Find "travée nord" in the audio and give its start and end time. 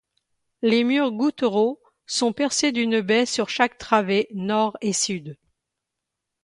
3.77-4.75